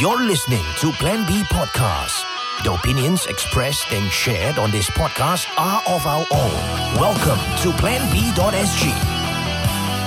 [0.00, 2.24] You're listening to Plan B Podcast.
[2.64, 6.56] The opinions expressed and shared on this podcast are of our own.
[6.96, 8.84] Welcome to PlanB.sg.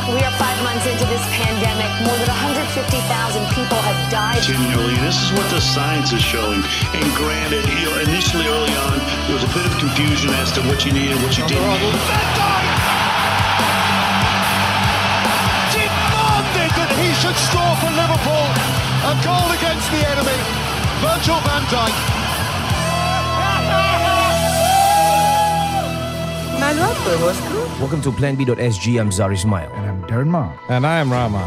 [0.08, 1.92] We are five months into this pandemic.
[2.08, 4.42] More than 150,000 people have died.
[4.42, 4.96] continually.
[5.04, 6.64] This is what the science is showing.
[6.96, 8.98] And granted, you know, initially early on,
[9.28, 11.64] there was a bit of confusion as to what you needed, what you didn't
[17.28, 18.48] that he should score for Liverpool.
[19.04, 20.40] A goal against the enemy.
[21.04, 21.96] Virgil van Dijk.
[26.58, 27.60] Malu apa bosku?
[27.80, 28.86] Welcome to PlanB.sg.
[29.00, 29.70] I'm Zari Ismail.
[29.76, 30.52] And I'm Darren Ma.
[30.72, 31.44] And I am Rama.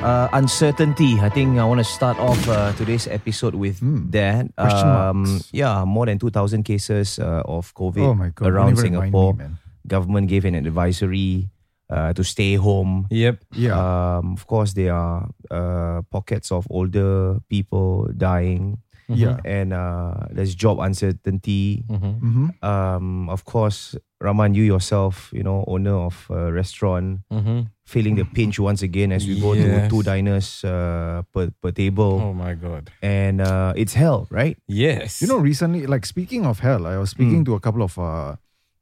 [0.00, 1.18] Uh, uncertainty.
[1.20, 3.78] I think I want to start off uh, today's episode with
[4.12, 4.46] that.
[4.46, 4.62] Hmm.
[4.62, 5.48] Question marks.
[5.52, 9.12] Yeah, more than 2,000 cases uh, of COVID Oh my God, around don't even remind
[9.12, 9.34] Singapore.
[9.34, 9.46] me.
[9.86, 11.48] Government gave an advisory
[11.90, 13.06] uh, to stay home.
[13.10, 13.44] Yep.
[13.54, 13.76] Yeah.
[13.76, 18.78] Um, of course, there are uh, pockets of older people dying.
[19.08, 19.40] Yeah.
[19.42, 21.82] And uh, there's job uncertainty.
[21.88, 22.52] mm-hmm.
[22.60, 27.72] Um, of course, Raman, you yourself, you know, owner of a restaurant, Mm-hmm.
[27.88, 32.20] feeling the pinch once again as we go to two diners uh, per, per table.
[32.20, 32.90] Oh my god.
[33.00, 34.58] And uh, it's hell, right?
[34.68, 35.22] Yes.
[35.22, 38.36] You know, recently, like speaking of hell, I was speaking to a couple of uh,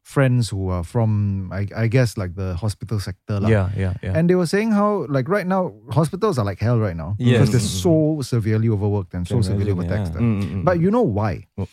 [0.07, 3.41] friends who are from, I, I guess, like the hospital sector.
[3.41, 3.49] lah.
[3.49, 4.17] Yeah, yeah, yeah.
[4.17, 7.17] And they were saying how, like, right now, hospitals are like hell right now.
[7.19, 7.27] Yes.
[7.27, 8.23] Because they're mm-hmm.
[8.23, 10.15] so severely overworked and so severely overtaxed.
[10.15, 10.21] yeah.
[10.21, 10.65] Mm, mm, mm.
[10.65, 11.49] But you know why?
[11.59, 11.67] Oh.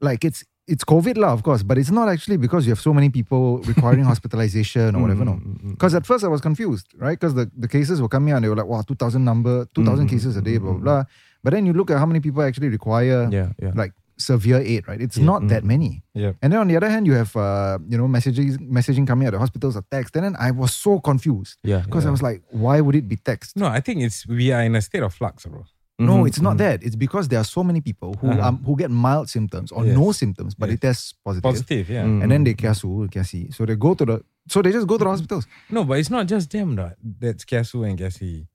[0.00, 2.92] Like, it's it's COVID, lah, of course, but it's not actually because you have so
[2.92, 5.24] many people requiring hospitalization or whatever.
[5.24, 5.32] No.
[5.32, 7.20] Mm, mm, mm, because at first I was confused, right?
[7.20, 10.06] Because the, the cases were coming out and they were like, wow, 2,000 number, 2,000
[10.06, 11.04] Mm, cases a day, blah, blah, blah.
[11.44, 13.72] But then you look at how many people actually require yeah, yeah.
[13.74, 15.00] like severe aid, right?
[15.00, 15.24] It's Yeah.
[15.24, 15.66] not that Mm.
[15.66, 16.02] many.
[16.14, 16.32] Yeah.
[16.42, 19.32] And then on the other hand, you have, uh, you know, messaging, messaging coming out,
[19.32, 20.16] the hospitals are text.
[20.16, 21.80] And then I was so confused yeah.
[21.84, 23.56] because I was like, why would it be text?
[23.56, 25.64] No, I think it's we are in a state of flux, bro.
[26.00, 26.58] No, Mhm, it's not mhm.
[26.58, 26.82] that.
[26.84, 28.48] It's because there are so many people who Uh-huh.
[28.48, 29.96] um, who get mild symptoms or Yes.
[29.96, 30.78] no symptoms, but Yes.
[30.78, 31.42] they test positive.
[31.50, 32.04] Positive, yeah.
[32.04, 32.22] Mm.
[32.22, 33.52] And then they kiasu, kiasi.
[33.52, 35.46] So they go to the, so they just go to the hospitals.
[35.70, 38.46] No, but it's not just them that that's Kiasu and Kiasi.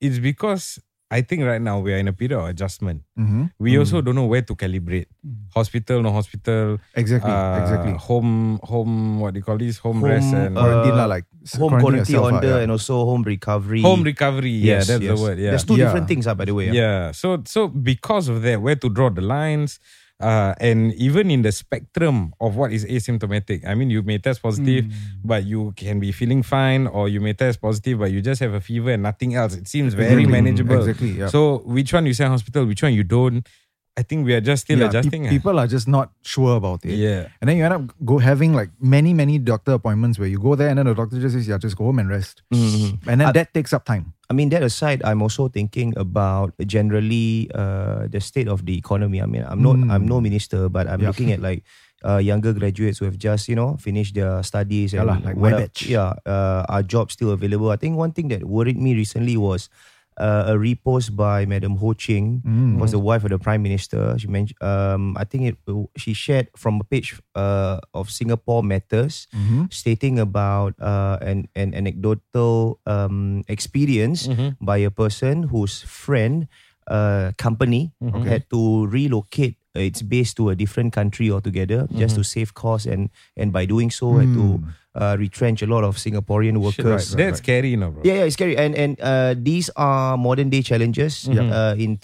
[0.00, 0.78] It's because
[1.14, 3.06] I think right now we are in a period of adjustment.
[3.14, 3.54] Mhm.
[3.62, 5.06] We also don't know where to calibrate.
[5.54, 6.82] Hospital, no hospital.
[6.98, 7.94] Exactly, uh, exactly.
[8.10, 9.20] Home, home.
[9.22, 9.78] What do you call this?
[9.78, 12.62] Home, Home, rest and uh, Quarantine lah, like Home quarantine quarantine yourself, ah, order yeah.
[12.66, 13.82] and also home recovery.
[13.86, 14.50] home recovery.
[14.58, 15.14] yeah, Yes, that's yes.
[15.14, 15.38] the word.
[15.38, 15.86] Yeah, There's two Yeah.
[15.86, 16.74] different things, ah, by the way.
[16.74, 16.74] ah.
[16.74, 17.00] Yeah.
[17.14, 19.78] So so because of that, where to draw the lines,
[20.20, 23.66] uh, and even in the spectrum of what is asymptomatic.
[23.66, 24.86] I mean, you may test positive,
[25.24, 28.54] but you can be feeling fine, or you may test positive, but you just have
[28.54, 29.54] a fever and nothing else.
[29.54, 30.32] It seems very Exactly.
[30.32, 30.78] manageable.
[30.78, 31.28] Exactly, yeah.
[31.28, 33.46] So which one you send hospital, which one you don't?
[33.96, 35.26] I think we are just still Yeah, adjusting.
[35.26, 35.30] ah.
[35.30, 36.98] people are just not sure about it.
[36.98, 37.30] Yeah.
[37.40, 40.56] And then you end up go having like many, many doctor appointments where you go
[40.58, 42.42] there and then the doctor just says, yeah, just go home and rest.
[42.50, 43.06] Mhm.
[43.06, 44.10] And then Uh, that takes up time.
[44.28, 49.22] I mean, that aside, I'm also thinking about generally uh, the state of the economy.
[49.22, 49.92] I mean, I'm not, Mm.
[49.94, 51.08] I'm no minister, but I'm Yep.
[51.14, 51.62] looking at like
[52.04, 55.38] uh, younger graduates who have just, you know, finished their studies Yeah and lah, like
[55.40, 55.86] what my are- batch.
[55.88, 57.70] yeah, uh, are jobs still available?
[57.70, 59.70] I think one thing that worried me recently was.
[60.14, 62.78] Uh, a repost by Madam Ho Ching, Mm.
[62.78, 64.14] was the wife of the Prime Minister.
[64.14, 65.56] She mentioned, um, I think it,
[65.98, 69.74] she shared from a page uh, of Singapore Matters, Mhm.
[69.74, 74.54] stating about uh, an, an anecdotal um, experience Mhm.
[74.62, 76.46] by a person whose friend
[76.86, 78.22] uh, company Mhm.
[78.28, 83.10] had to relocate its base to a different country altogether just to save costs and
[83.34, 84.62] and by doing so had to
[84.94, 87.12] uh, retrench a lot of Singaporean Shit, workers.
[87.14, 88.02] That's scary, you know, bro.
[88.06, 91.26] Yeah, yeah, it's scary, and and uh, these are modern day challenges.
[91.26, 91.50] Mhm.
[91.50, 91.98] Uh, in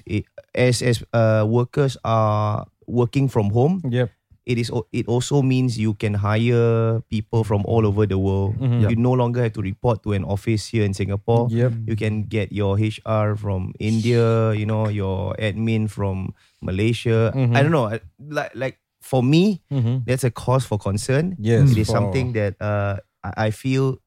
[0.55, 4.11] as as uh, workers are working from home, Yep.
[4.51, 8.59] it is it also means you can hire people from all over the world.
[8.59, 8.91] Mhm.
[8.91, 11.47] You no longer have to report to an office here in Singapore.
[11.55, 11.87] Yep.
[11.87, 17.31] You can get your HR from India, you know, your admin from Malaysia.
[17.31, 17.55] Mhm.
[17.55, 19.99] I don't know, like like for me, Mm-hmm.
[20.07, 21.37] that's a cause for concern.
[21.39, 23.99] Yes, it is for- something that uh, I feel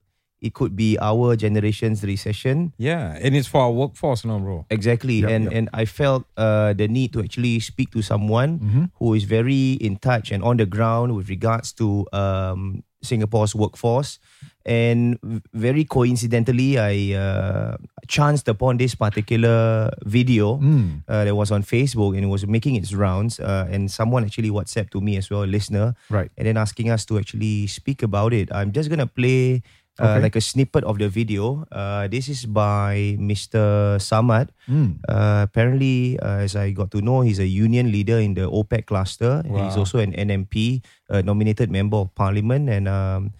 [0.41, 2.73] it could be our generation's recession.
[2.77, 4.65] Yeah, and it's for our workforce, no, bro.
[4.69, 5.53] Exactly, Yup, and yup.
[5.53, 8.91] and I felt uh, the need to actually speak to someone Mhm.
[8.99, 14.19] who is very in touch and on the ground with regards to um, Singapore's workforce.
[14.65, 15.19] And
[15.53, 17.75] very coincidentally, I uh,
[18.07, 21.03] chanced upon this particular video Mm.
[21.07, 23.39] uh, that was on Facebook and it was making its rounds.
[23.39, 26.31] Uh, and someone actually WhatsApp to me as well, a listener, Right.
[26.37, 28.47] and then asking us to actually speak about it.
[28.55, 29.63] I'm just gonna play
[30.01, 30.21] uh, Okay.
[30.25, 31.65] like a snippet of the video.
[31.71, 33.95] Uh, this is by Mr.
[34.01, 34.49] Samad.
[34.65, 34.97] Mm.
[35.05, 38.85] Uh, apparently, uh, as I got to know, he's a union leader in the OPEC
[38.89, 39.41] cluster.
[39.45, 40.81] and He's also an NMP,
[41.23, 42.69] nominated member of parliament.
[42.69, 43.33] And um,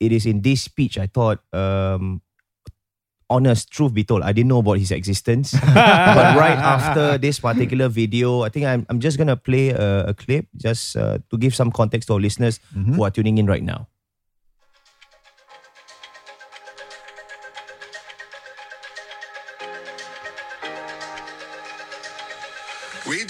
[0.00, 2.20] it is in this speech I thought, um,
[3.30, 5.52] honest, truth be told, I didn't know about his existence.
[5.72, 10.12] but right after this particular video, I think I'm, I'm just going to play a,
[10.12, 13.46] a clip just uh, to give some context to our listeners who are tuning in
[13.46, 13.88] right now.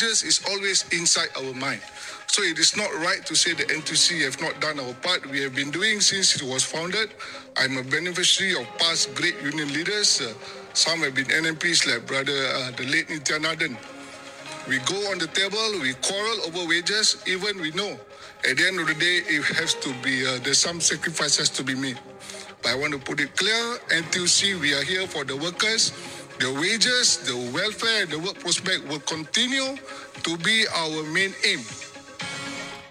[0.03, 1.81] Wages is always inside our mind.
[2.27, 5.25] So it is not right to say the NTUC have not done our part.
[5.31, 7.15] We have been doing since it was founded.
[7.57, 10.21] I'm a beneficiary of past great union leaders.
[10.21, 10.35] Uh,
[10.75, 13.77] some have been NMPs like brother uh, the late Nithiah Nandan.
[14.67, 17.95] We go on the table, we quarrel over wages, even we know
[18.49, 21.63] at the end of the day it has to be uh, there's some sacrifices to
[21.63, 21.99] be made.
[22.63, 25.93] But I want to put it clear, NTUC, we are here for the workers.
[26.43, 29.79] The wages, the welfare, the work prospect will continue
[30.27, 31.63] to be our main aim.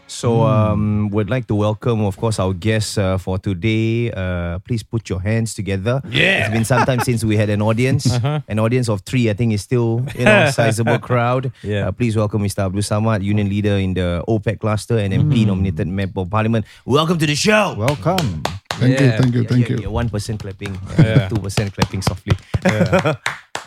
[0.07, 4.07] So, um, would like to welcome, of course, our guests uh, for today.
[4.11, 5.99] Uh, please put your hands together.
[6.07, 6.47] Yeah.
[6.47, 8.07] It's been some time since we had an audience.
[8.47, 11.51] An audience of three, I think, is still you know sizable crowd.
[11.61, 11.87] Yeah.
[11.87, 12.63] Uh, please welcome Mr.
[12.63, 16.63] Abdul Samad, union leader in the OPEC cluster and MP nominated member of parliament.
[16.85, 17.75] Welcome to the show.
[17.77, 18.43] Welcome.
[18.79, 19.03] Thank Yeah.
[19.03, 19.81] you, thank you, thank yeah, you.
[19.83, 21.27] yeah, one percent clapping, Yeah.
[21.31, 22.35] two percent clapping softly.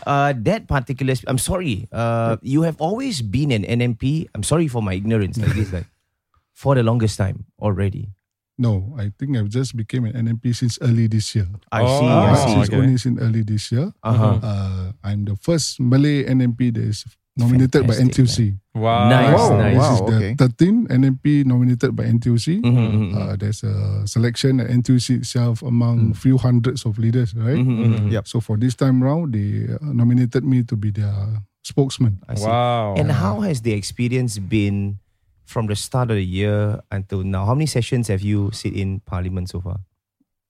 [0.06, 1.88] Uh, that particular, I'm sorry.
[1.92, 4.28] Uh, you have always been an NMP.
[4.34, 5.86] I'm sorry for my ignorance, like this, like
[6.52, 8.10] for the longest time already.
[8.56, 11.48] No, I think I've just became an NMP since early this year.
[11.72, 12.06] I Oh, see.
[12.06, 12.34] I wow.
[12.46, 12.52] see.
[12.54, 12.76] since okay.
[12.78, 13.90] only since early this year.
[14.02, 14.38] Uh-huh.
[14.42, 17.04] Uh, I'm the first Malay NMP that is
[17.36, 18.58] nominated by Fantastic, NTUC.
[18.74, 19.08] Wow.
[19.10, 19.74] Nice, Wow, nice.
[19.74, 19.94] This wow.
[19.94, 20.34] is the okay.
[20.38, 22.62] 13th NMP nominated by NTUC.
[22.62, 27.58] Mhm, mhm, Uh, there's a selection at NTUC itself among few hundreds of leaders, right?
[27.58, 28.12] mhm, mhm.
[28.12, 28.28] Yep.
[28.28, 32.18] So for this time round, they uh, nominated me to be their spokesman.
[32.28, 32.46] I see.
[32.46, 32.94] Wow.
[32.98, 34.98] And how has the experience been
[35.44, 37.46] from the start of the year until now?
[37.46, 39.80] How many sessions have you sit in Parliament so far?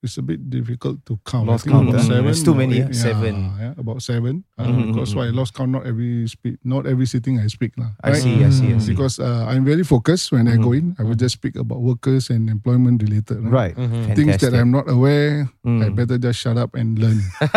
[0.04, 1.48] It's a bit difficult to count.
[1.48, 2.28] Lost count, about seven.
[2.28, 2.92] It's too many, eight.
[2.92, 3.08] yeah?
[3.08, 3.34] Seven.
[3.56, 4.44] Yeah, about seven.
[4.60, 5.72] Uh, Mhm, Because mhm, why I lost count.
[5.72, 7.96] Not every speak, not every sitting I speak lah.
[8.04, 8.20] I right?
[8.20, 8.92] see, I see, I see.
[8.92, 10.92] Because uh, I'm very focused when I go in.
[11.00, 13.40] I will just speak about workers and employment related.
[13.40, 13.72] Right.
[14.12, 15.96] Things that I'm not aware, I Mm.
[15.96, 17.24] better just shut up and learn.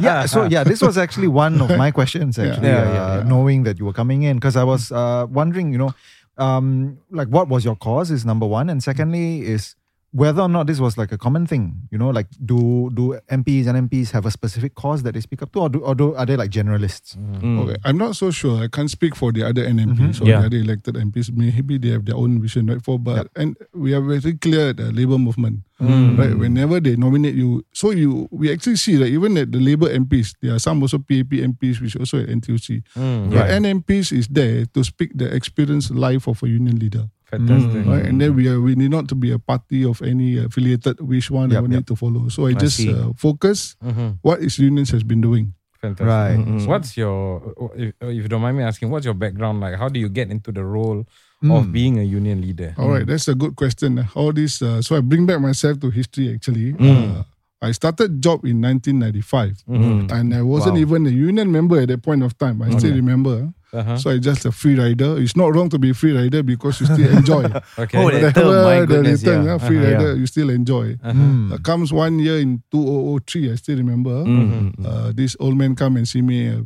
[0.00, 3.28] yeah, so yeah, this was actually one of my questions actually, Yeah, uh, yeah, yeah.
[3.28, 5.92] knowing that you were coming in because I was uh, wondering, you know,
[6.40, 9.76] um, like what was your cause is number one, and secondly is
[10.12, 13.66] whether or not this was like a common thing, you know, like do do MPs
[13.66, 16.14] and MPs have a specific cause that they speak up to, or do, or do
[16.14, 17.16] are they like generalists?
[17.16, 17.64] Mm.
[17.64, 18.62] Okay, I'm not so sure.
[18.62, 20.24] I can't speak for the other NMPs mm-hmm.
[20.24, 20.40] or Yeah.
[20.40, 21.32] the other elected MPs.
[21.32, 22.82] Maybe they have their own vision, right?
[22.84, 26.18] For but and we are very clear at the labor movement, mm.
[26.18, 26.36] right?
[26.36, 30.36] Whenever they nominate you, so you we actually see that even at the labor MPs,
[30.42, 32.84] there are some also PAP MPs which also at NTUC.
[33.00, 37.08] Mm, but NMPs is there to speak the experienced life of a union leader.
[37.32, 37.86] Fantastic.
[37.88, 41.00] Right, and then we are we need not to be a party of any affiliated
[41.00, 42.28] which one Yep, I will need to follow.
[42.28, 43.74] So I, just uh, focus
[44.20, 45.54] what is unions has been doing.
[45.80, 46.06] Fantastic.
[46.06, 46.36] Right.
[46.38, 46.66] Mm-hmm.
[46.70, 47.42] What's your,
[47.74, 49.74] if, if you don't mind me asking, what's your background like?
[49.74, 51.06] How do you get into the role
[51.42, 52.72] of being a union leader?
[52.78, 53.98] All right, that's a good question.
[54.14, 56.32] All this, uh, so I bring back myself to history.
[56.34, 57.18] Actually, Mm.
[57.18, 57.22] uh,
[57.62, 60.12] I started job in 1995, Mm-hmm.
[60.12, 60.80] and I wasn't Wow.
[60.80, 62.60] even a union member at that point of time.
[62.62, 63.52] I still remember.
[63.72, 63.96] Uh-huh.
[63.96, 65.16] So I just a free rider.
[65.16, 67.44] It's not wrong to be a free rider because you still enjoy.
[67.78, 67.96] Okay.
[67.98, 69.54] Oh, term, my the return, yeah.
[69.54, 69.92] uh, free Uh-huh.
[69.92, 70.18] rider, Yeah.
[70.20, 70.98] you still enjoy.
[71.02, 74.24] Uh, comes one year in 2003, I still remember.
[74.28, 74.84] Mm-hmm.
[74.84, 76.60] Uh, this old man come and see me.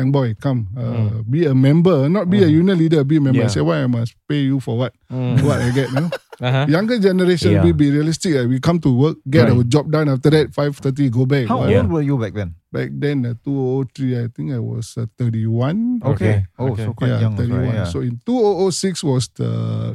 [0.00, 0.72] Young boy, come.
[0.72, 3.04] Uh, Be a member, not be a union leader.
[3.04, 3.44] Be a member.
[3.44, 3.52] Yeah.
[3.52, 4.96] I say, why I must pay you for what?
[5.44, 6.08] What I get, no?
[6.40, 6.64] Uh-huh.
[6.72, 7.60] Younger generation, Yeah.
[7.68, 8.32] we be realistic.
[8.32, 9.52] uh, We come to work, get Right.
[9.52, 10.08] our job done.
[10.08, 11.52] After that, five thirty, go back.
[11.52, 11.68] How What?
[11.68, 12.56] old were you back then?
[12.72, 16.00] Back then, uh, 2003, I think I was uh, 31.
[16.00, 16.48] Okay.
[16.56, 16.88] Oh, Okay.
[16.88, 17.36] so quite yeah, young.
[17.36, 17.60] 31.
[17.60, 17.84] right?
[17.84, 17.92] Yeah.
[17.92, 19.92] So in 2006 was the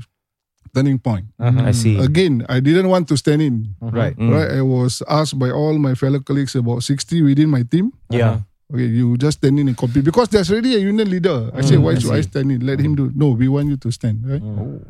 [0.70, 1.34] turning point.
[1.42, 1.98] I see.
[1.98, 3.74] Again, I didn't want to stand in.
[3.82, 4.14] right.
[4.14, 4.30] Mm.
[4.30, 7.90] Right, I was asked by all my fellow colleagues about 60 within my team.
[8.14, 8.46] Yeah.
[8.74, 11.52] Okay, you just stand in and compete because there's already a union leader.
[11.54, 12.30] I say, why I should I see.
[12.34, 12.66] stand in?
[12.66, 13.12] Let him do.
[13.14, 14.26] No, we want you to stand.
[14.26, 14.42] Right.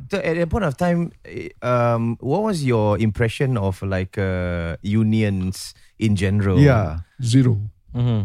[0.09, 4.77] So at that point of time, eh, um, what was your impression of like uh,
[4.81, 6.57] unions in general?
[6.57, 7.03] Yeah.
[7.21, 7.59] Zero.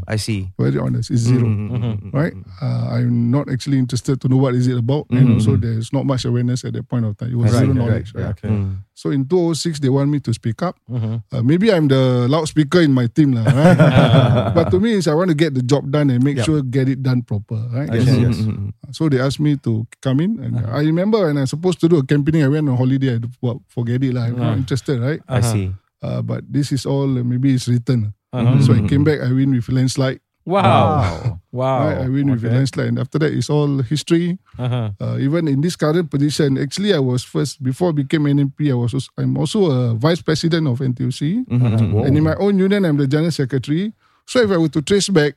[0.08, 0.50] I see.
[0.58, 2.10] Very honest, it's 0 Mm-hmm.
[2.10, 2.34] Right.
[2.60, 6.04] Uh, I'm not actually interested to know what is it about, and also there's not
[6.06, 7.30] much awareness at that point of time.
[7.30, 8.10] It was Right, zero right, knowledge.
[8.14, 8.40] right, Right.
[8.42, 8.50] yeah.
[8.50, 8.82] Mm.
[8.94, 10.76] So in 2006, they want me to speak up.
[10.90, 13.46] Uh, maybe I'm the loudspeaker in my team, lah.
[13.46, 14.52] Right?
[14.58, 16.46] but to me, is I want to get the job done and make Yep.
[16.46, 17.56] sure get it done proper.
[17.72, 17.88] Right.
[17.94, 18.36] Yes, yes.
[18.92, 21.88] So they asked me to come in, and I remember when I was supposed to
[21.88, 23.16] do a campaigning, I went on holiday.
[23.16, 24.26] I well, forget it, lah.
[24.28, 25.22] I'm not interested, right?
[25.30, 25.70] I see.
[26.02, 28.12] Uh, but this is all uh, maybe it's written.
[28.32, 29.20] So I came back.
[29.20, 30.20] I win with landslide.
[30.46, 31.38] Wow.
[31.52, 31.86] Wow.
[31.88, 31.98] Right?
[31.98, 32.54] I win with Okay.
[32.54, 34.38] landslide, and after that, it's all history.
[34.58, 34.90] Uh-huh.
[35.00, 38.70] Uh, even in this current position, actually, I was first before I became NMP.
[38.70, 41.98] I was also, I'm also a vice president of NTUC, Mm-hmm.
[42.06, 43.92] and in my own union, I'm the general secretary.
[44.26, 45.34] So if I were to trace back,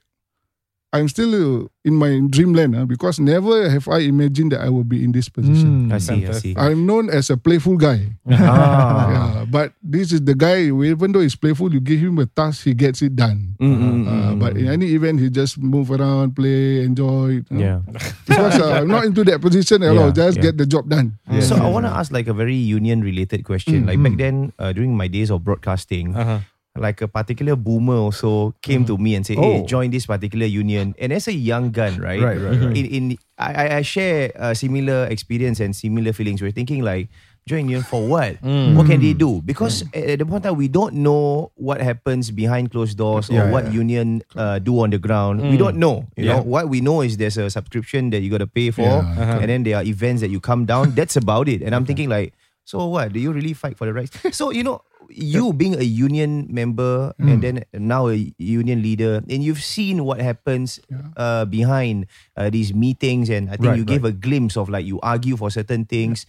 [0.93, 4.85] I'm still uh, in my dreamland uh, because never have I imagined that I will
[4.85, 5.89] be in this position.
[5.91, 6.53] I see, I see.
[6.53, 8.13] I'm known as a playful guy.
[8.29, 9.09] ah.
[9.13, 10.69] Yeah, but this is the guy.
[10.69, 13.57] Even though he's playful, you give him a task, he gets it done.
[13.57, 17.41] Mm, mm, Uh, but in any event, he just move around, play, enjoy.
[17.49, 17.81] uh, Yeah.
[18.29, 20.13] Because uh, I'm not into that position at all.
[20.13, 20.53] Yeah, Just yeah.
[20.53, 21.17] get the job done.
[21.41, 23.89] So I want to ask like a very union related question.
[23.89, 26.45] Like back then, uh, during my days of broadcasting, Uh-huh.
[26.83, 29.65] Like a particular boomer also came to me and said, "Hey, Oh.
[29.65, 32.19] join this particular union." And as a young gun, right?
[32.19, 32.75] Right, right, right.
[32.75, 33.03] In, in
[33.39, 36.43] I, I- share a similar experience and similar feelings.
[36.43, 37.09] We're thinking like,
[37.47, 38.39] join union for what?
[38.77, 39.19] What can they mm.
[39.19, 39.31] do?
[39.43, 43.51] Because at the point that we don't know what happens behind closed doors or Yeah,
[43.51, 43.83] what yeah.
[43.83, 45.41] union uh, do on the ground.
[45.41, 45.63] We mm.
[45.63, 46.07] don't know.
[46.15, 48.87] You know what we know is there's a subscription that you got to pay for,
[48.87, 49.03] Yeah.
[49.03, 49.45] and uh-huh.
[49.47, 50.95] then there are events that you come down.
[50.95, 51.61] That's about it.
[51.61, 51.87] And I'm uh-huh.
[51.87, 53.11] thinking like, so what?
[53.11, 54.15] Do you really fight for the rights?
[54.31, 59.43] so you know, you being a union member and then now a union leader, and
[59.43, 60.79] you've seen what happens
[61.17, 62.05] uh, behind
[62.37, 65.37] uh, these meetings, and I think Right, you gave a glimpse of like you argue
[65.37, 66.25] for certain things.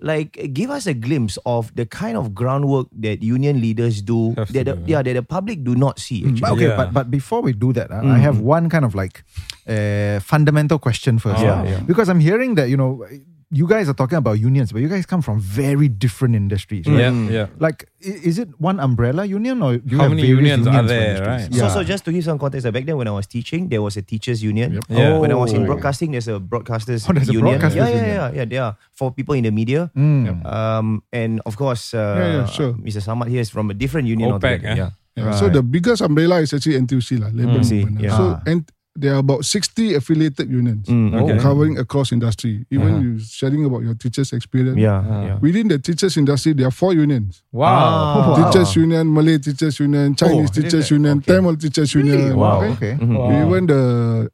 [0.00, 4.52] Like, give us a glimpse of the kind of groundwork that union leaders do Have
[4.52, 6.24] that the, do, yeah that the public do not see.
[6.24, 6.40] Actually.
[6.40, 6.76] But okay, Yeah.
[6.76, 9.24] but but before we do that, uh, I have one kind of like
[9.66, 11.40] uh, fundamental question first.
[11.40, 11.80] Yeah, uh, yeah.
[11.86, 13.02] Because I'm hearing that you know
[13.54, 16.82] you guys are talking about unions, but you guys come from very different industries.
[16.90, 17.06] Right?
[17.06, 17.46] Yeah, yeah.
[17.62, 20.82] Like, is it one umbrella union or do you How have many various unions are
[20.82, 21.46] there, right?
[21.46, 21.70] So, Yeah.
[21.70, 24.02] so just to give some context, back then when I was teaching, there was a
[24.02, 24.82] teachers union.
[24.90, 25.22] Yeah.
[25.22, 25.70] When I was in Oh.
[25.70, 27.54] broadcasting, there's a broadcasters Oh, there's a union.
[27.62, 28.18] broadcasters yeah, yeah, union.
[28.34, 28.70] yeah, yeah, yeah.
[28.90, 29.86] For people in the media.
[29.94, 30.42] Mm.
[30.42, 32.72] Um, and of course, uh, Yeah, yeah, sure.
[32.82, 32.98] Mr.
[32.98, 34.74] Samad here is from a different union OPEC, eh?
[34.74, 34.90] Yeah.
[35.14, 35.30] Yeah.
[35.38, 37.70] So the biggest umbrella is actually NTUC lah, labor Mm.
[37.70, 38.02] See, movement.
[38.02, 38.16] yeah.
[38.18, 38.66] So and
[38.96, 41.38] there are about 60 affiliated unions Mm, Okay.
[41.42, 42.64] covering across industry.
[42.70, 44.78] Even you sharing about your teachers' experience.
[44.78, 45.24] Yeah, Ah.
[45.26, 45.38] yeah.
[45.42, 47.42] Within the teachers industry, there are four unions.
[47.52, 47.66] Wow.
[47.66, 48.34] Ah.
[48.38, 51.02] Teachers union, Malay teachers union, Chinese Oh, teachers really?
[51.02, 51.34] union, Okay.
[51.34, 52.36] Tamil teachers union.
[52.36, 52.60] Wow.
[52.62, 52.70] right?
[52.72, 52.94] Okay.
[53.00, 53.18] Mhm.
[53.18, 53.46] Wow.
[53.46, 53.82] Even the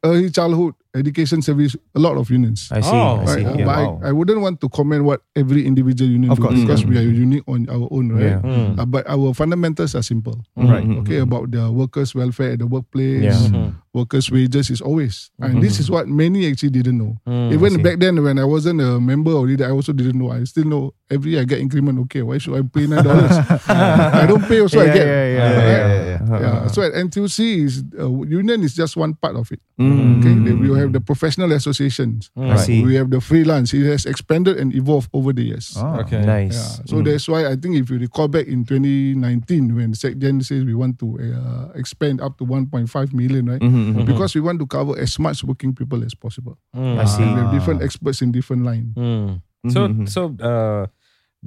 [0.03, 2.67] early childhood education service, a lot of unions.
[2.71, 2.89] I see.
[2.91, 3.43] Oh, I see.
[3.45, 3.65] Right, yeah.
[3.65, 3.99] but Wow.
[4.03, 6.59] I, I wouldn't want to comment what every individual union Of do course.
[6.59, 6.89] because Mm.
[6.89, 8.23] we are unique on our own, right?
[8.23, 8.41] Yeah.
[8.43, 8.79] Mm.
[8.79, 10.35] Uh, but our fundamentals are simple.
[10.55, 10.83] Right.
[10.83, 10.99] Mhm.
[11.07, 13.39] Okay, about the workers' welfare at the workplace, Yeah.
[13.39, 13.75] Mhm.
[13.93, 15.31] workers' wages is always.
[15.39, 17.19] And this is what many actually didn't know.
[17.27, 17.53] Mm.
[17.53, 20.31] Even back then when I wasn't a member leader, I also didn't know.
[20.31, 21.99] I still know every year I get increment.
[22.07, 23.31] Okay, why should I pay nine dollars?
[23.67, 25.05] I don't pay also I Yeah, get.
[25.05, 25.67] yeah, yeah, Right?
[25.67, 26.39] yeah, yeah, yeah.
[26.41, 29.59] Yeah, So at NTUC is uh, union is just one part of it.
[29.75, 30.19] Mhm.
[30.23, 32.31] Okay, Then we have the professional associations.
[32.37, 32.79] I see.
[32.85, 33.73] We have the freelance.
[33.75, 35.75] It has expanded and evolved over the years.
[35.75, 35.99] Ah.
[36.05, 36.21] Okay.
[36.23, 36.55] Nice.
[36.55, 36.85] Yeah.
[36.87, 40.73] So that's why I think if you recall back in 2019 when SecGen says we
[40.77, 43.61] want to uh, expand up to 1.5 million, right?
[43.61, 44.05] Mhm, mhm.
[44.05, 46.57] Because we want to cover as much working people as possible.
[46.73, 47.23] I see.
[47.23, 48.93] And we have different experts in different lines.
[48.95, 49.41] Mm.
[49.69, 50.09] So, Mhm.
[50.09, 50.85] so uh,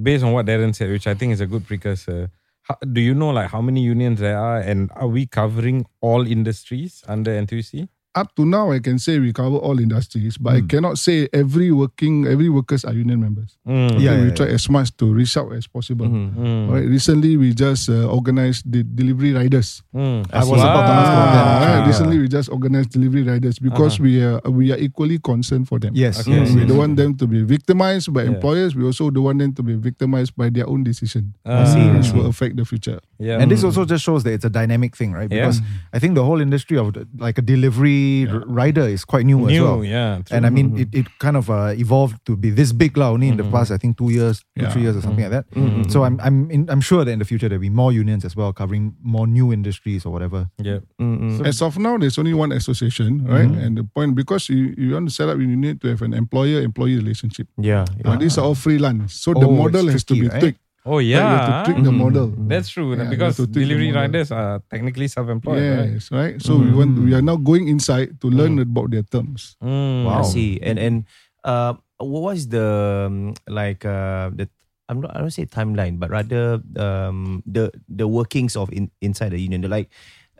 [0.00, 2.30] based on what Darren said, which I think is a good precursor,
[2.62, 6.26] how, do you know like how many unions there are, and are we covering all
[6.26, 7.88] industries under NTUC?
[8.14, 11.72] Up to now, I can say we cover all industries, but I cannot say every
[11.72, 13.58] working, every workers are union members.
[13.66, 13.90] Mm.
[13.98, 16.06] Okay, Yeah, we yeah, try as much to reach out as possible.
[16.06, 16.70] Mm.
[16.70, 16.86] Right.
[16.86, 19.82] Recently, we just uh, organized the delivery riders.
[19.92, 20.30] Mm.
[20.32, 21.46] I was about to ask about that.
[21.46, 21.86] Ah, actually.
[21.90, 25.90] recently, we just organized delivery riders because we are we are equally concerned for them.
[25.98, 26.20] Yes.
[26.22, 26.38] Okay.
[26.38, 28.38] yes, We don't want them to be victimized by Yeah.
[28.38, 28.76] employers.
[28.78, 31.98] We also don't want them to be victimized by their own decision, I see, I
[31.98, 33.00] which will affect the future.
[33.18, 33.42] Yeah.
[33.42, 35.26] And this also just shows that it's a dynamic thing, right?
[35.26, 35.50] Yeah.
[35.50, 35.58] Because
[35.90, 39.60] I think the whole industry of like a delivery r- rider is quite new, as
[39.60, 39.84] well.
[39.84, 40.22] yeah.
[40.24, 40.36] true.
[40.36, 43.28] And I mean, it, it kind of uh, evolved to be this big lah only
[43.32, 44.70] in the past, I think, two years, two, Yeah.
[44.72, 45.44] three years or something like that.
[45.92, 48.34] So I'm I'm in, I'm sure that in the future there'll be more unions as
[48.38, 50.40] well, covering more new industries or whatever.
[50.70, 50.80] yeah.
[51.00, 51.44] Mm-mm.
[51.46, 53.50] As of now, there's only one association, right?
[53.64, 56.14] And the point because you, you want to set up, you need to have an
[56.14, 57.46] employer-employee relationship.
[57.60, 57.84] Yeah.
[58.04, 60.40] Uh, these are all freelance, so the Oh, model it's has to be right?
[60.40, 60.60] tweaked.
[60.84, 61.08] Oh Right?
[61.08, 61.64] You have to yeah.
[61.64, 62.28] tweak the model.
[62.36, 65.64] That's true Yeah, because you to tweak the delivery riders are technically self-employed.
[65.96, 66.36] Yes, right.
[66.36, 69.56] So we want we are now going inside to learn about their terms.
[69.64, 70.04] Mm.
[70.04, 70.60] I see.
[70.60, 70.96] And and
[71.40, 74.44] uh, what was the um, like uh, the
[74.92, 79.32] I'm not I don't say timeline, but rather um, the the workings of in, inside
[79.32, 79.64] the union.
[79.64, 79.88] The, like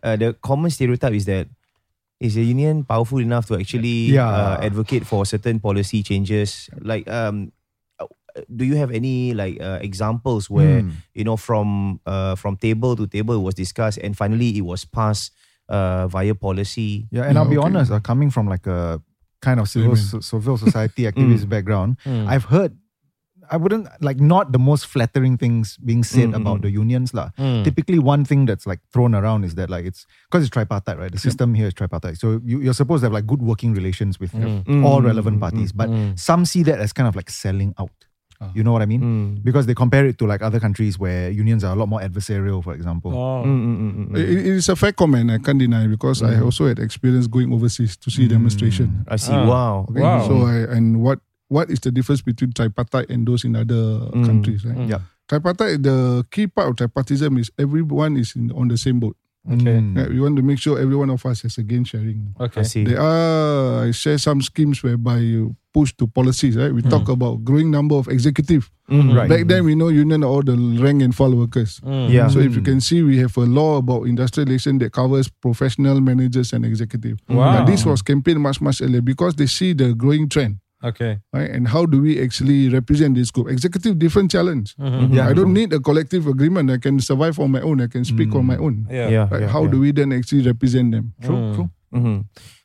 [0.04, 1.48] uh, the common stereotype is that
[2.20, 4.28] is the union powerful enough to actually Yeah.
[4.28, 6.68] uh, advocate for certain policy changes?
[6.84, 7.56] Like um,
[8.54, 10.90] do you have any like uh, examples where Hmm.
[11.14, 14.84] you know from uh, from table to table it was discussed and finally it was
[14.84, 15.32] passed
[15.68, 17.06] uh, via policy?
[17.10, 17.66] Yeah, and I'll be okay.
[17.66, 19.00] honest, uh, coming from like a
[19.40, 22.26] kind of civil so- civil society activist background, Mm.
[22.28, 22.72] I've heard.
[23.52, 26.62] I wouldn't like not the most flattering things being said Mm, about mm.
[26.62, 27.28] the unions lah.
[27.36, 27.60] Mm.
[27.62, 31.12] Typically, one thing that's like thrown around is that like it's because it's tripartite, right?
[31.12, 34.18] The system here is tripartite, so you, you're supposed to have like good working relations
[34.18, 34.82] with Mm.
[34.82, 35.72] all relevant parties.
[35.76, 37.92] But some see that as kind of like selling out.
[38.54, 39.00] You know what I mean?
[39.00, 39.44] Mm.
[39.44, 42.62] Because they compare it to like other countries where unions are a lot more adversarial,
[42.62, 43.12] for example.
[43.16, 43.44] Oh.
[43.44, 44.16] Mm.
[44.16, 45.30] It, it is a fair comment.
[45.30, 49.04] I can't deny because I also had experience going overseas to see demonstration.
[49.08, 49.32] I see.
[49.32, 49.46] Ah.
[49.48, 49.86] Wow.
[49.90, 50.26] Okay, Wow.
[50.28, 54.26] so I, and what what is the difference between tripartite and those in other Mm.
[54.26, 54.64] countries?
[54.64, 54.88] Right?
[54.88, 55.00] Yep.
[55.28, 55.82] Tripartite.
[55.82, 59.16] The key part of tripartism is everyone is in, on the same boat.
[59.50, 59.76] Okay.
[59.80, 60.08] Right?
[60.08, 62.34] We want to make sure every one of us has a gain sharing.
[62.40, 62.60] Okay.
[62.60, 62.84] I see.
[62.84, 66.57] There are I share some schemes whereby you push to policies.
[66.57, 68.71] Right, we talk about growing number of executive.
[68.88, 69.28] Mm, Right.
[69.28, 71.81] Back then, we know union are all the rank and file workers.
[71.85, 72.11] Mm.
[72.11, 72.28] Yeah.
[72.28, 76.00] So if you can see, we have a law about industrial relation that covers professional
[76.00, 77.19] managers and executive.
[77.28, 77.59] Wow.
[77.59, 80.59] But this was campaigned much much earlier because they see the growing trend.
[80.85, 81.19] Okay.
[81.33, 81.49] Right?
[81.50, 83.49] And how do we actually represent this group?
[83.49, 84.76] Executive different challenge.
[84.76, 85.14] Mm-hmm.
[85.16, 85.28] Yeah.
[85.28, 86.71] I don't need a collective agreement.
[86.71, 87.81] I can survive on my own.
[87.81, 88.87] I can speak on my own.
[88.90, 89.09] Yeah.
[89.09, 89.28] Yeah.
[89.31, 89.40] Right?
[89.43, 89.71] yeah, how yeah.
[89.71, 91.14] do we then actually represent them?
[91.25, 91.71] True, true.
[91.90, 92.19] hmm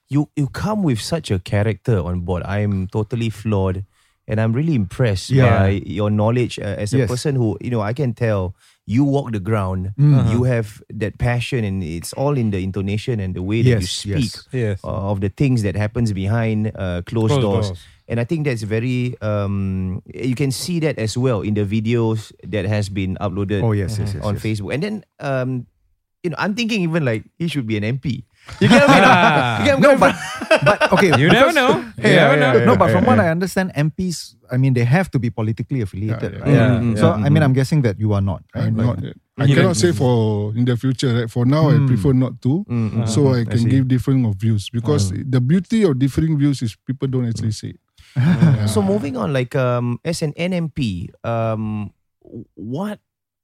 [0.09, 2.41] You you come with such a character on board.
[2.43, 3.85] I'm totally flawed,
[4.27, 5.49] and I'm really impressed Yeah.
[5.69, 7.09] by your knowledge uh, as a Yes.
[7.09, 7.81] person who you know.
[7.85, 8.55] I can tell
[8.89, 9.93] you walk the ground.
[10.01, 10.33] Mm.
[10.33, 13.85] You have that passion, and it's all in the intonation and the way that you
[13.85, 14.47] speak yes.
[14.49, 14.81] Yes.
[14.83, 17.67] uh, of the things that happens behind uh, closed, Closed doors.
[17.69, 17.79] doors.
[18.09, 19.13] And I think that's very.
[19.21, 23.77] Um, you can see that as well in the videos that has been uploaded Oh,
[23.77, 24.25] yes, yes, yes.
[24.25, 24.41] on yes.
[24.41, 24.73] Facebook.
[24.73, 25.69] And then, um,
[26.25, 28.25] you know, I'm thinking even like he should be an MP.
[28.59, 29.59] You get what I mean?
[29.59, 30.17] You get No, what I mean?
[30.49, 31.11] but, but okay.
[31.21, 31.79] You never know.
[31.97, 32.73] You Yeah, never yeah, know.
[32.73, 36.33] No, but from what I understand, MPs, I mean, they have to be politically affiliated,
[36.33, 36.53] Yeah, right?
[36.53, 36.79] yeah.
[36.81, 37.01] Mm, Yeah.
[37.01, 38.67] So, I mean, I'm guessing that you are not, right?
[38.67, 39.15] I'm Like- not yet.
[39.39, 41.15] I cannot say for in the future.
[41.15, 41.29] Right?
[41.31, 43.71] For now, I prefer not to, Mm, mm, so I I can see.
[43.71, 47.71] give different of views because the beauty of differing views is people don't actually say.
[47.79, 47.79] it.
[48.67, 51.93] So moving on, like um, as an NMP, um,
[52.59, 52.99] what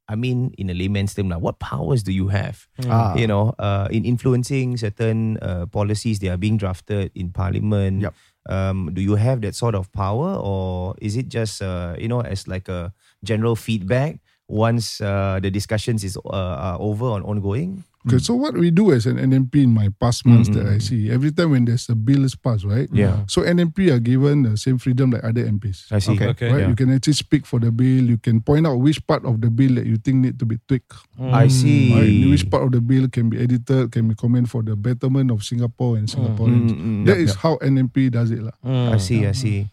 [0.08, 2.68] I mean in a layman's term, now, what powers do you have?
[2.88, 3.16] Ah.
[3.16, 8.02] You know, uh, in influencing certain uh, policies that are being drafted in Parliament.
[8.02, 8.14] Yep.
[8.48, 12.22] Um, do you have that sort of power, or is it just uh, you know
[12.22, 12.94] as like a
[13.24, 17.84] general feedback once uh, the discussions is uh, are over on ongoing?
[18.06, 21.10] Okay, so what we do as an NMP in my past months that I see,
[21.10, 22.88] every time when there's a bill is passed, right?
[22.94, 23.26] Yeah.
[23.28, 25.92] So NMP are given the same freedom like other MPs.
[25.92, 26.14] I see.
[26.14, 26.28] Okay.
[26.38, 26.52] Okay.
[26.52, 26.62] Right?
[26.62, 26.70] Yeah.
[26.70, 28.06] You can actually speak for the bill.
[28.06, 30.60] You can point out which part of the bill that you think need to be
[30.68, 30.94] tweaked.
[31.20, 31.94] I see.
[31.98, 32.30] Right?
[32.30, 35.44] Which part of the bill can be edited, can be comment for the betterment of
[35.44, 36.70] Singapore and Singaporeans.
[36.72, 38.44] Mm, mm, That yep, is how NMP does it.
[38.44, 38.54] lah.
[38.94, 39.66] I see, I see.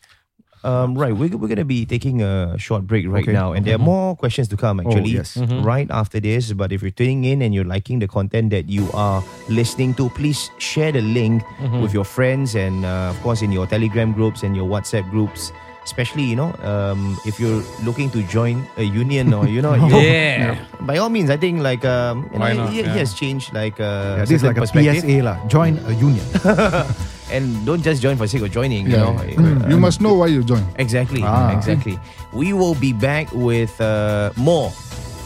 [0.64, 3.32] Um, right, we're, we're going to be taking a short break right Okay.
[3.32, 5.36] now, and there are more questions to come actually yes.
[5.66, 6.52] right after this.
[6.52, 10.08] But if you're tuning in and you're liking the content that you are listening to,
[10.10, 11.42] please share the link
[11.82, 15.50] with your friends and, uh, of course, in your Telegram groups and your WhatsApp groups.
[15.82, 20.54] Especially, you know, um, if you're looking to join a union or, you know, Yeah.
[20.86, 22.72] by all means, I think like um, Why know, not?
[22.72, 24.66] he, he has changed like uh, Yeah, this is like a.
[24.68, 25.42] PSA lah.
[25.48, 26.22] Join a union.
[27.32, 28.86] and don't just join for sake of joining.
[28.86, 29.70] You know, Mm.
[29.70, 30.62] You must know why you join.
[30.76, 31.56] Exactly, Ah.
[31.56, 31.98] exactly.
[32.32, 34.70] We will be back with uh, more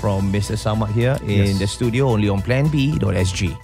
[0.00, 0.54] from Mr.
[0.54, 1.58] Samad here in Yes.
[1.58, 3.56] the studio only on planb.sg.